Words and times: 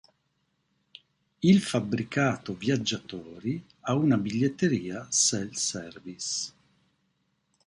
Il 1.43 1.61
fabbricato 1.61 2.55
viaggiatori 2.57 3.63
ha 3.81 3.93
una 3.93 4.17
biglietteria 4.17 5.05
self-service. 5.07 6.51